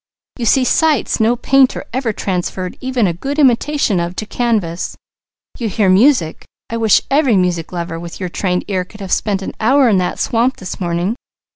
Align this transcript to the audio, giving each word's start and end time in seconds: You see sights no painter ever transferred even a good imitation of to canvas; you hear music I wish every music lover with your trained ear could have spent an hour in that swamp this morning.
You 0.39 0.47
see 0.47 0.63
sights 0.65 1.19
no 1.19 1.35
painter 1.35 1.85
ever 1.93 2.11
transferred 2.11 2.75
even 2.81 3.05
a 3.05 3.13
good 3.13 3.37
imitation 3.37 3.99
of 3.99 4.15
to 4.15 4.25
canvas; 4.25 4.97
you 5.59 5.69
hear 5.69 5.89
music 5.89 6.43
I 6.71 6.77
wish 6.77 7.03
every 7.11 7.37
music 7.37 7.71
lover 7.71 7.99
with 7.99 8.19
your 8.19 8.29
trained 8.29 8.65
ear 8.67 8.83
could 8.83 8.99
have 9.01 9.11
spent 9.11 9.43
an 9.43 9.53
hour 9.59 9.87
in 9.89 9.99
that 9.99 10.17
swamp 10.17 10.57
this 10.57 10.79
morning. 10.79 11.15